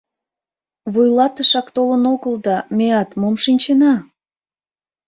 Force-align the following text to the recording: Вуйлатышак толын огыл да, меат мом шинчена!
Вуйлатышак 0.93 1.67
толын 1.75 2.03
огыл 2.13 2.35
да, 2.45 2.57
меат 2.77 3.09
мом 3.21 3.35
шинчена! 3.43 3.93